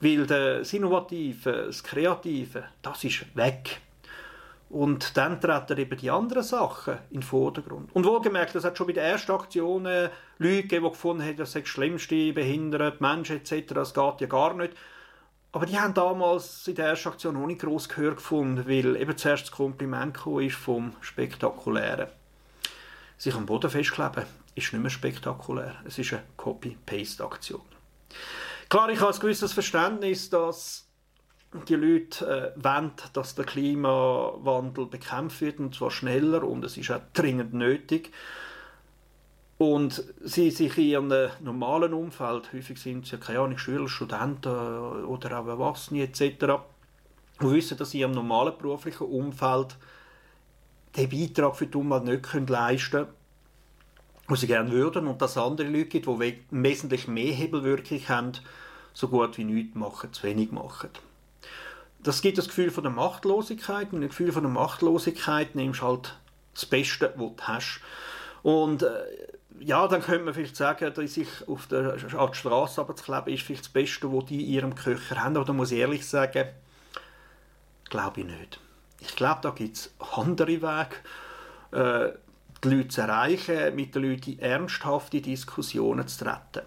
Weil 0.00 0.26
das 0.26 0.72
Innovative, 0.72 1.64
das 1.66 1.82
Kreative, 1.82 2.64
das 2.82 3.02
ist 3.02 3.34
weg. 3.34 3.80
Und 4.70 5.16
dann 5.16 5.40
treten 5.40 5.78
eben 5.78 5.98
die 5.98 6.10
anderen 6.10 6.44
Sachen 6.44 6.98
in 7.10 7.20
den 7.20 7.22
Vordergrund. 7.24 7.90
Und 7.92 8.06
wohlgemerkt, 8.06 8.54
das 8.54 8.62
hat 8.62 8.78
schon 8.78 8.86
bei 8.86 8.92
den 8.92 9.02
ersten 9.02 9.32
Aktionen 9.32 10.10
Leute 10.38 10.62
gegeben, 10.62 10.84
die 10.84 10.90
gefunden 10.90 11.24
haben, 11.24 11.36
das 11.36 11.52
sei 11.52 11.60
das 11.60 11.68
Schlimmste, 11.68 12.32
behindert, 12.32 13.00
Menschen 13.00 13.36
etc., 13.38 13.74
das 13.74 13.92
geht 13.92 14.20
ja 14.20 14.26
gar 14.28 14.54
nicht. 14.54 14.74
Aber 15.50 15.66
die 15.66 15.78
haben 15.78 15.92
damals 15.92 16.68
in 16.68 16.76
der 16.76 16.86
ersten 16.86 17.08
Aktion 17.08 17.36
auch 17.36 17.46
nicht 17.48 17.60
gross 17.60 17.88
Gehör 17.88 18.14
gefunden, 18.14 18.68
weil 18.68 18.94
eben 18.94 19.16
zuerst 19.16 19.46
das 19.46 19.50
Kompliment 19.50 20.16
ist 20.40 20.54
vom 20.54 20.94
Spektakulären. 21.00 22.06
Sich 23.18 23.34
am 23.34 23.46
Boden 23.46 23.70
festkleben 23.70 24.24
ist 24.54 24.72
nicht 24.72 24.82
mehr 24.82 24.90
spektakulär. 24.90 25.74
Es 25.84 25.98
ist 25.98 26.12
eine 26.12 26.22
Copy-Paste-Aktion. 26.36 27.62
Klar, 28.68 28.88
ich 28.90 29.00
habe 29.00 29.12
ein 29.12 29.18
gewisses 29.18 29.52
Verständnis, 29.52 30.30
dass 30.30 30.89
die 31.52 31.74
Leute 31.74 32.54
äh, 32.56 32.64
wollen, 32.64 32.92
dass 33.12 33.34
der 33.34 33.44
Klimawandel 33.44 34.86
bekämpft 34.86 35.40
wird, 35.40 35.58
und 35.58 35.74
zwar 35.74 35.90
schneller, 35.90 36.44
und 36.44 36.64
es 36.64 36.76
ist 36.76 36.90
auch 36.90 37.00
dringend 37.12 37.54
nötig. 37.54 38.12
Und 39.58 40.02
sie 40.22 40.50
sich 40.50 40.78
in 40.78 40.84
ihrem 40.84 41.12
normalen 41.40 41.92
Umfeld, 41.92 42.52
häufig 42.52 42.78
sind 42.78 43.06
sie, 43.06 43.18
keine 43.18 43.40
Ahnung, 43.40 43.58
Schüler, 43.58 43.88
Studenten 43.88 44.48
oder 44.48 45.40
auch 45.40 45.46
Erwachsene 45.46 46.02
etc., 46.02 46.62
und 47.40 47.54
wissen, 47.54 47.78
dass 47.78 47.90
sie 47.90 48.00
ihrem 48.00 48.12
normalen 48.12 48.56
beruflichen 48.56 49.06
Umfeld 49.06 49.76
den 50.94 51.08
Beitrag 51.08 51.56
für 51.56 51.66
die 51.66 51.76
Umwelt 51.76 52.04
nicht 52.04 52.50
leisten 52.50 52.90
können, 52.90 53.08
was 54.28 54.40
sie 54.40 54.46
gerne 54.46 54.70
würden, 54.70 55.06
und 55.06 55.20
dass 55.20 55.32
es 55.32 55.38
andere 55.38 55.68
Leute 55.68 55.86
gibt, 55.86 56.06
die 56.06 56.38
wesentlich 56.50 57.08
mehr 57.08 57.32
Hebelwirkung 57.32 58.00
haben, 58.08 58.32
so 58.92 59.08
gut 59.08 59.36
wie 59.38 59.44
nichts 59.44 59.74
machen, 59.74 60.12
zu 60.12 60.22
wenig 60.22 60.52
machen 60.52 60.90
das 62.02 62.22
gibt 62.22 62.38
das 62.38 62.48
Gefühl 62.48 62.70
von 62.70 62.84
der 62.84 62.92
Machtlosigkeit. 62.92 63.92
Und 63.92 64.02
ein 64.02 64.08
Gefühl 64.08 64.32
von 64.32 64.42
der 64.42 64.52
Machtlosigkeit 64.52 65.54
nimmst 65.54 65.82
halt 65.82 66.16
das 66.54 66.66
Beste, 66.66 67.12
was 67.16 67.36
du 67.36 67.42
hast. 67.42 67.80
Und 68.42 68.82
äh, 68.82 68.88
ja, 69.60 69.86
dann 69.86 70.00
könnte 70.00 70.24
man 70.24 70.34
vielleicht 70.34 70.56
sagen, 70.56 70.92
dass 70.94 71.14
sich 71.14 71.28
auf 71.46 71.66
der, 71.66 71.94
an 72.16 72.30
die 72.30 72.36
Straße 72.36 72.80
abzukleben, 72.80 73.34
ist 73.34 73.42
vielleicht 73.42 73.64
das 73.64 73.72
Beste, 73.72 74.12
was 74.12 74.24
die 74.26 74.42
in 74.44 74.50
ihrem 74.50 74.74
Köcher 74.74 75.22
haben. 75.22 75.36
Aber 75.36 75.44
da 75.44 75.52
muss 75.52 75.72
ich 75.72 75.78
ehrlich 75.78 76.06
sagen, 76.06 76.48
glaube 77.84 78.20
ich 78.20 78.26
nicht. 78.26 78.60
Ich 79.00 79.16
glaube, 79.16 79.40
da 79.42 79.50
gibt 79.50 79.76
es 79.76 79.94
andere 80.14 80.46
Wege, 80.62 80.96
äh, 81.72 82.12
die 82.62 82.68
Leute 82.68 82.88
zu 82.88 83.00
erreichen, 83.02 83.74
mit 83.74 83.94
den 83.94 84.02
Leuten 84.02 84.32
in 84.32 84.38
ernsthafte 84.38 85.20
Diskussionen 85.20 86.06
zu 86.06 86.24
treten. 86.24 86.66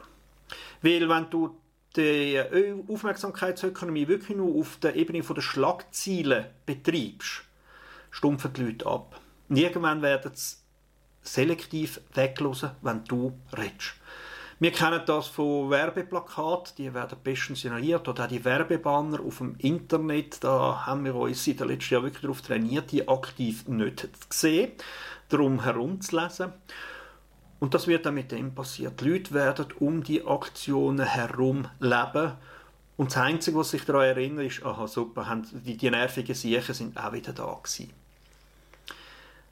Weil 0.82 1.08
wenn 1.08 1.30
du 1.30 1.56
die 1.95 2.41
Aufmerksamkeitsökonomie 2.88 4.07
wirklich 4.07 4.38
nur 4.38 4.59
auf 4.59 4.77
der 4.77 4.95
Ebene 4.95 5.21
der 5.21 5.41
Schlagziele 5.41 6.51
betreibst, 6.65 7.43
stumpfen 8.12 8.53
die 8.53 8.63
Leute 8.63 8.88
ab. 8.88 9.19
Und 9.50 9.57
irgendwann 9.57 10.01
werden 10.01 10.31
sie 10.33 10.55
selektiv 11.21 12.01
weglosen, 12.13 12.71
wenn 12.81 13.03
du 13.05 13.33
redest. 13.55 13.93
Wir 14.59 14.71
kennen 14.71 15.01
das 15.05 15.27
von 15.27 15.69
Werbeplakaten, 15.69 16.75
die 16.77 16.93
werden 16.93 17.17
bestens 17.21 17.62
signaliert, 17.62 18.07
oder 18.07 18.23
auch 18.23 18.27
die 18.29 18.45
Werbebanner 18.45 19.19
auf 19.19 19.39
dem 19.39 19.55
Internet, 19.57 20.43
da 20.43 20.85
haben 20.85 21.03
wir 21.03 21.15
uns 21.15 21.45
in 21.47 21.57
den 21.57 21.67
letzten 21.67 21.95
Jahren 21.95 22.05
wirklich 22.05 22.21
darauf 22.21 22.41
trainiert, 22.41 22.91
die 22.91 23.07
aktiv 23.07 23.67
nicht 23.67 24.00
zu 24.00 24.07
sehen, 24.29 24.71
darum 25.27 25.63
herumzulesen. 25.63 26.53
Und 27.63 27.74
das 27.74 27.88
wird 27.88 28.05
dann 28.05 28.15
mit 28.15 28.29
dem 28.34 28.53
passiert. 28.53 29.00
Die 29.00 29.10
Leute 29.10 29.34
werden 29.34 29.67
um 29.79 30.03
die 30.03 30.27
Aktionen 30.27 31.05
herum 31.05 31.65
leben. 31.79 32.34
Und 32.98 33.12
das 33.12 33.17
Einzige, 33.20 33.58
was 33.58 33.70
sich 33.70 33.86
daran 33.86 34.01
erinnert, 34.01 34.48
ist, 34.48 34.65
aha, 34.65 34.86
super, 34.86 35.41
die, 35.50 35.77
die 35.77 35.89
nervigen 35.89 36.36
Siechen 36.36 36.75
sind 36.75 36.98
auch 36.98 37.13
wieder 37.13 37.32
da 37.32 37.58
gewesen. 37.63 37.93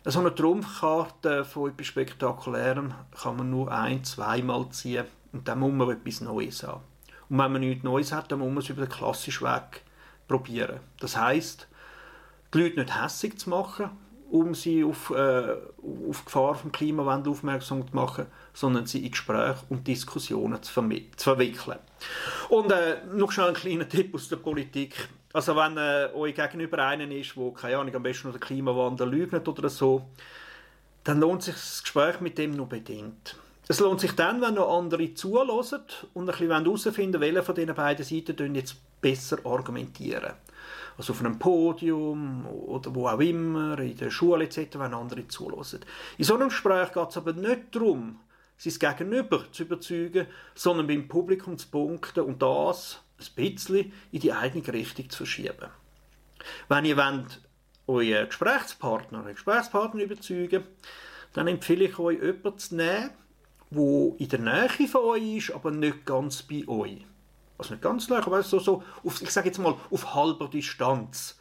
So 0.04 0.20
eine 0.20 0.36
Trumpfkarte 0.36 1.46
von 1.46 1.72
etwas 1.72 1.88
Spektakulärem 1.88 2.94
kann 3.18 3.38
man 3.38 3.50
nur 3.50 3.72
ein-, 3.72 4.04
zweimal 4.04 4.68
ziehen 4.72 5.06
und 5.32 5.48
dann 5.48 5.60
muss 5.60 5.72
man 5.72 5.92
etwas 5.92 6.20
Neues 6.20 6.64
haben. 6.64 6.82
Und 7.30 7.38
wenn 7.38 7.52
man 7.54 7.62
nichts 7.62 7.86
Neues 7.86 8.12
hat, 8.12 8.30
dann 8.30 8.40
muss 8.40 8.50
man 8.50 8.58
es 8.58 8.68
über 8.68 8.86
den 8.86 8.92
klassischen 8.92 9.48
Weg 9.48 9.84
probieren. 10.28 10.82
Das 11.00 11.16
heißt, 11.16 11.66
die 12.54 12.58
Leute 12.58 12.82
nicht 12.82 13.02
hässig 13.02 13.40
zu 13.40 13.50
machen, 13.52 13.90
um 14.32 14.56
sie 14.56 14.84
auf, 14.84 15.12
äh, 15.12 15.56
auf 16.10 16.26
Gefahr 16.26 16.56
vom 16.56 16.72
Klimawandel 16.72 17.34
aufmerksam 17.34 17.86
zu 17.86 17.94
machen, 17.94 18.28
sondern 18.54 18.86
sie 18.86 19.06
in 19.06 19.12
Gespräche 19.12 19.60
und 19.70 19.86
Diskussionen 19.86 20.64
zu, 20.64 20.72
zu 20.72 21.24
verwickeln. 21.24 21.80
Und 22.50 22.72
äh, 22.72 22.98
noch 23.14 23.32
schnell 23.32 23.50
ein 23.50 23.54
kleiner 23.54 23.90
Tipp 23.90 24.16
aus 24.16 24.30
der 24.30 24.38
Politik. 24.38 25.10
Also 25.34 25.56
wenn 25.56 25.78
äh, 25.78 26.10
euch 26.16 26.36
gegenüber 26.36 26.80
einen 26.80 27.12
ist, 27.12 27.36
wo 27.36 27.52
keine 27.52 27.78
Ahnung, 27.78 27.94
am 27.94 28.04
besten 28.04 28.30
noch 28.30 28.36
den 28.36 28.42
Klimawandel 28.42 29.10
lügt 29.10 29.48
oder 29.48 29.70
so, 29.70 30.04
dann 31.04 31.20
lohnt 31.20 31.44
sich 31.44 31.56
das 31.56 31.84
Gespräch 31.84 32.22
mit 32.22 32.38
dem 32.38 32.52
nur 32.52 32.70
bedingt. 32.70 33.36
Es 33.68 33.80
lohnt 33.80 34.00
sich 34.00 34.14
dann, 34.14 34.42
wenn 34.42 34.54
noch 34.54 34.78
andere 34.78 35.14
zulassen 35.14 35.82
und 36.14 36.30
ein 36.30 36.38
bisschen 36.38 36.64
herausfinden 36.64 37.22
welche 37.22 37.44
von 37.44 37.56
diesen 37.56 37.76
beiden 37.76 38.06
Seiten 38.06 38.56
jetzt 38.56 38.78
besser 39.02 39.38
argumentieren 39.46 40.34
also 41.02 41.14
auf 41.14 41.22
einem 41.22 41.40
Podium 41.40 42.46
oder 42.46 42.94
wo 42.94 43.08
auch 43.08 43.20
immer, 43.20 43.80
in 43.80 43.98
der 43.98 44.12
Schule 44.12 44.46
etc., 44.46 44.78
wenn 44.78 44.94
andere 44.94 45.28
zulassen. 45.28 45.80
In 46.20 46.26
so 46.26 46.36
einem 46.36 46.50
Gespräch 46.50 46.94
geht 46.94 47.10
es 47.10 47.18
aber 47.18 47.34
nicht 47.34 47.76
darum, 47.76 48.20
sein 48.56 48.74
Gegenüber 48.78 49.52
zu 49.52 49.64
überzeugen, 49.64 50.28
sondern 50.54 50.86
beim 50.86 51.08
Publikum 51.08 51.58
zu 51.58 51.70
punkten 51.70 52.24
und 52.24 52.40
das 52.40 53.02
ein 53.18 53.34
bisschen 53.36 53.92
in 54.12 54.20
die 54.20 54.32
eigene 54.32 54.72
Richtung 54.72 55.10
zu 55.10 55.18
verschieben. 55.18 55.70
Wenn 56.70 56.86
ihr 56.86 56.98
wollt, 56.98 57.42
euren 57.88 58.28
Gesprächspartner, 58.28 59.22
euren 59.22 59.34
Gesprächspartner 59.34 60.04
überzeugen, 60.04 60.66
dann 61.34 61.48
empfehle 61.48 61.86
ich 61.86 61.98
euch, 61.98 62.22
jemanden 62.22 62.60
zu 62.60 62.76
nehmen, 62.76 63.10
der 63.72 64.20
in 64.20 64.30
der 64.30 64.40
Nähe 64.40 64.88
von 64.88 65.02
euch 65.02 65.38
ist, 65.38 65.52
aber 65.52 65.72
nicht 65.72 66.06
ganz 66.06 66.44
bei 66.44 66.64
euch 66.68 67.00
also 67.62 67.74
nicht 67.74 67.84
ganz 67.84 68.10
nah, 68.10 68.26
aber 68.26 68.44
so, 68.44 68.60
so 68.60 68.84
auf, 69.04 69.22
ich 69.22 69.32
sage 69.32 69.48
jetzt 69.48 69.60
mal, 69.60 69.76
auf 69.90 70.16
halber 70.16 70.48
Distanz. 70.48 71.38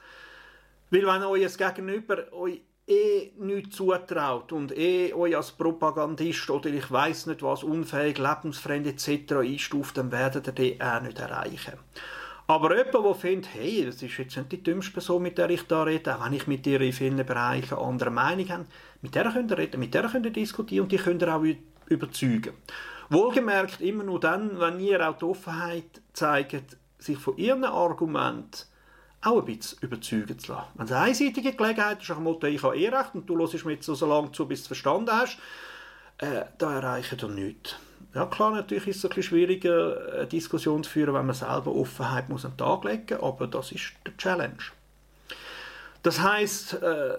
Weil 0.90 1.06
wenn 1.06 1.22
euer 1.22 1.48
Gegenüber 1.48 2.32
euch 2.32 2.60
eh 2.86 3.32
nichts 3.38 3.76
zutraut 3.76 4.52
und 4.52 4.76
eh 4.76 5.14
euch 5.14 5.36
als 5.36 5.52
Propagandist 5.52 6.50
oder 6.50 6.68
ich 6.68 6.90
weiß 6.90 7.26
nicht 7.26 7.42
was, 7.42 7.62
unfähig, 7.62 8.18
lebensfremd 8.18 8.86
etc. 8.86 9.32
einstuft, 9.34 9.96
dann 9.96 10.12
werdet 10.12 10.48
ihr 10.48 10.52
den 10.52 10.80
auch 10.82 11.00
nicht 11.00 11.18
erreichen. 11.18 11.74
Aber 12.48 12.76
jemand, 12.76 12.94
der 12.94 13.14
findet, 13.14 13.54
hey, 13.54 13.84
das 13.86 14.02
ist 14.02 14.18
jetzt 14.18 14.36
nicht 14.36 14.50
die 14.50 14.62
dümmste 14.62 14.92
Person, 14.92 15.22
mit 15.22 15.38
der 15.38 15.50
ich 15.50 15.62
da 15.68 15.84
rede, 15.84 16.16
auch 16.16 16.24
wenn 16.24 16.32
ich 16.32 16.48
mit 16.48 16.66
ihr 16.66 16.80
in 16.80 16.92
vielen 16.92 17.24
Bereichen 17.24 17.78
andere 17.78 18.10
Meinung 18.10 18.48
habe, 18.48 18.66
mit 19.02 19.14
der 19.14 19.30
könnt 19.30 19.52
ihr 19.52 19.58
reden, 19.58 19.78
mit 19.78 19.94
der 19.94 20.08
könnt 20.08 20.26
ihr 20.26 20.32
diskutieren 20.32 20.82
und 20.82 20.92
die 20.92 20.96
könnt 20.96 21.22
ihr 21.22 21.32
auch 21.32 21.44
überzeugen. 21.86 22.54
Wohlgemerkt 23.10 23.80
immer 23.80 24.04
nur 24.04 24.20
dann, 24.20 24.58
wenn 24.60 24.80
ihr 24.80 25.06
auch 25.08 25.18
die 25.18 25.24
Offenheit 25.24 26.00
zeigt, 26.12 26.76
sich 26.98 27.18
von 27.18 27.36
ihren 27.36 27.64
Argumenten 27.64 28.62
auch 29.22 29.38
ein 29.38 29.44
bisschen 29.44 29.78
überzeugen 29.82 30.38
zu 30.38 30.52
lassen. 30.52 30.68
Wenn 30.74 30.86
es 30.86 30.92
eine 30.92 31.06
einseitige 31.06 31.52
Gelegenheit 31.52 32.00
ist, 32.00 32.08
nach 32.08 32.16
dem 32.16 32.24
Motto, 32.24 32.46
ich 32.46 32.62
habe 32.62 32.78
eh 32.78 32.88
recht 32.88 33.14
und 33.14 33.26
du 33.26 33.38
hörst 33.38 33.64
mir 33.64 33.72
jetzt 33.72 33.86
so 33.86 34.06
lange 34.06 34.32
zu, 34.32 34.46
bis 34.46 34.60
du 34.60 34.62
es 34.62 34.66
verstanden 34.68 35.10
hast, 35.12 35.38
äh, 36.18 36.44
da 36.56 36.74
erreichen 36.74 37.20
wir 37.20 37.28
nichts. 37.28 37.76
Ja 38.14 38.26
klar, 38.26 38.52
natürlich 38.52 38.88
ist 38.88 38.96
es 38.96 39.04
ein 39.04 39.08
bisschen 39.08 39.22
schwieriger, 39.24 40.14
eine 40.14 40.26
Diskussion 40.26 40.82
zu 40.82 40.90
führen, 40.90 41.14
wenn 41.14 41.26
man 41.26 41.34
selber 41.34 41.74
Offenheit 41.74 42.28
muss 42.28 42.44
an 42.44 42.52
den 42.52 42.58
Tag 42.58 42.84
legen 42.84 43.06
muss, 43.10 43.22
aber 43.22 43.46
das 43.46 43.72
ist 43.72 43.92
die 44.06 44.16
Challenge. 44.16 44.58
Das 46.02 46.20
heißt, 46.20 46.74
äh, 46.74 47.18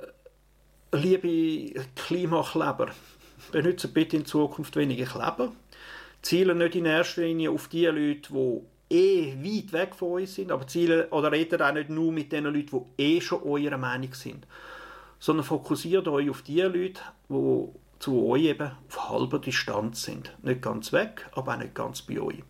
liebe 0.92 1.86
Klimakleber, 1.96 2.90
benutzt 3.52 3.94
bitte 3.94 4.18
in 4.18 4.26
Zukunft 4.26 4.76
weniger 4.76 5.06
Kleber. 5.06 5.52
Zielen 6.22 6.60
nicht 6.60 6.76
in 6.76 6.86
erster 6.86 7.22
Linie 7.22 7.52
auf 7.52 7.68
die 7.68 7.86
Leute, 7.86 8.32
die 8.32 8.62
eh 8.92 9.36
weit 9.44 9.74
weg 9.74 9.96
von 9.96 10.22
uns 10.22 10.36
sind, 10.36 10.52
aber 10.52 10.68
zielen 10.68 11.10
oder 11.10 11.32
redet 11.32 11.62
auch 11.62 11.74
nicht 11.74 11.90
nur 11.90 12.12
mit 12.12 12.32
den 12.32 12.44
Leuten, 12.44 12.86
die 12.98 13.04
eh 13.04 13.22
schon 13.22 13.44
eurer 13.44 13.78
Meinung 13.78 14.14
sind, 14.14 14.46
sondern 15.20 15.46
fokussiert 15.46 16.08
euch 16.08 16.30
auf 16.30 16.42
die 16.42 16.62
Leute, 16.62 17.02
die 17.30 17.68
zu 18.00 18.28
euch 18.28 18.44
eben 18.44 18.72
auf 18.88 19.10
halber 19.10 19.40
Distanz 19.40 20.04
sind. 20.04 20.36
Nicht 20.42 20.62
ganz 20.62 20.92
weg, 20.92 21.30
aber 21.34 21.54
auch 21.54 21.58
nicht 21.58 21.76
ganz 21.76 22.02
bei 22.02 22.20
euch. 22.20 22.44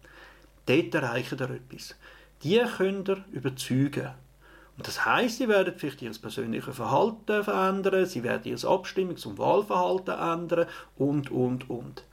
Dort 0.65 0.95
erreichen 0.95 1.37
ihr 1.39 1.49
etwas. 1.49 1.95
Die 2.43 2.61
könnt 2.77 3.09
ihr 3.09 3.23
überzeugen. 3.31 4.11
Und 4.77 4.87
das 4.87 5.05
heißt, 5.05 5.37
sie 5.37 5.49
werden 5.49 5.73
vielleicht 5.77 6.01
ihr 6.01 6.11
persönliches 6.11 6.75
Verhalten 6.75 7.43
verändern, 7.43 8.05
sie 8.05 8.23
werden 8.23 8.45
ihr 8.45 8.57
Abstimmungs- 8.57 9.27
und 9.27 9.37
Wahlverhalten 9.37 10.17
ändern 10.17 10.67
und, 10.97 11.29
und, 11.29 11.69
und. 11.69 12.03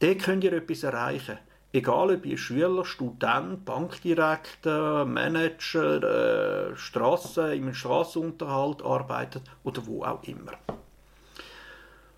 Dort 0.00 0.18
könnt 0.20 0.44
ihr 0.44 0.52
etwas 0.52 0.84
erreichen. 0.84 1.38
Egal 1.72 2.14
ob 2.14 2.24
ihr 2.24 2.38
Schüler, 2.38 2.84
Student, 2.84 3.64
Bankdirektor, 3.64 5.04
Manager, 5.04 6.70
äh, 6.70 6.76
Strasse, 6.76 7.54
im 7.54 7.74
Strassenunterhalt 7.74 8.82
arbeitet 8.82 9.42
oder 9.64 9.86
wo 9.86 10.04
auch 10.04 10.22
immer. 10.22 10.52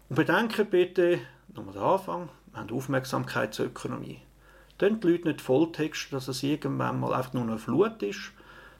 Und 0.08 0.16
bedenkt 0.16 0.70
bitte, 0.70 1.20
nochmal 1.54 1.74
der 1.74 1.82
Anfang, 1.82 2.28
wir 2.52 2.60
haben 2.60 2.70
Aufmerksamkeitsökonomie. 2.70 4.20
Dann 4.78 5.00
die 5.00 5.08
Leute 5.08 5.28
nicht 5.28 5.40
Volltext, 5.40 6.12
dass 6.12 6.28
es 6.28 6.42
irgendwann 6.42 7.00
mal 7.00 7.14
einfach 7.14 7.32
nur 7.32 7.42
eine 7.42 7.58
Flut 7.58 8.02
ist, 8.02 8.32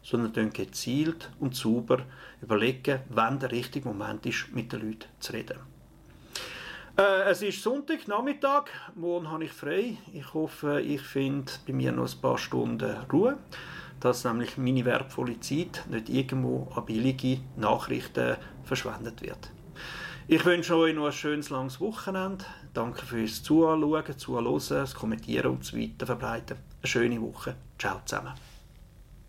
sondern 0.03 0.33
dann 0.35 0.53
gezielt 0.53 1.31
und 1.41 1.57
sauber 1.57 2.03
überlegen, 2.43 3.01
wann 3.09 3.39
der 3.39 3.51
richtige 3.51 3.89
Moment 3.89 4.25
ist, 4.27 4.53
mit 4.55 4.73
den 4.73 4.81
Leuten 4.81 5.07
zu 5.19 5.33
reden. 5.33 5.70
Äh, 7.01 7.31
es 7.31 7.41
ist 7.41 7.63
Sonntag, 7.63 8.09
Nachmittag. 8.09 8.71
Morgen 8.95 9.31
habe 9.31 9.45
ich 9.45 9.53
frei. 9.53 9.97
Ich 10.13 10.35
hoffe, 10.35 10.83
ich 10.83 11.01
finde 11.01 11.51
bei 11.67 11.73
mir 11.73 11.93
noch 11.93 12.13
ein 12.13 12.21
paar 12.21 12.37
Stunden 12.37 12.95
Ruhe, 13.11 13.39
dass 14.01 14.25
nämlich 14.25 14.59
meine 14.59 14.85
wertvolle 14.85 15.41
Zeit 15.41 15.83
nicht 15.89 16.11
irgendwo 16.11 16.71
an 16.75 16.85
billige 16.85 17.41
Nachrichten 17.57 18.37
verschwendet 18.65 19.23
wird. 19.23 19.51
Ich 20.29 20.45
wünsche 20.45 20.77
euch 20.77 20.95
noch 20.95 21.07
ein 21.07 21.13
schönes 21.13 21.49
langes 21.49 21.81
Wochenende. 21.81 22.45
Danke 22.75 23.07
fürs 23.07 23.43
Zuschauen, 23.43 24.19
Zuhören, 24.19 24.61
das 24.69 24.95
Kommentieren 24.95 25.53
und 25.53 25.61
das 25.61 25.75
Weiterverbreiten. 25.75 26.59
Eine 26.83 26.87
schöne 26.87 27.23
Woche. 27.23 27.57
Ciao 27.79 28.03
zusammen. 28.05 28.35